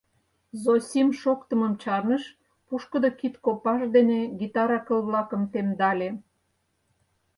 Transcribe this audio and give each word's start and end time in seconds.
Зосим 0.61 1.09
шоктымым 1.21 1.73
чарныш, 1.81 2.23
пушкыдо 2.67 3.09
кид 3.19 3.35
копаж 3.45 3.81
дене 3.95 4.19
гитара 4.39 4.79
кыл-влакым 4.87 5.41
темдале. 5.51 6.09